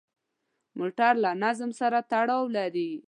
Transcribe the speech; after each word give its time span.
موټر 0.79 1.13
له 1.23 1.31
نظم 1.43 1.71
سره 1.79 1.99
تړاو 2.11 2.43
لري. 2.57 2.91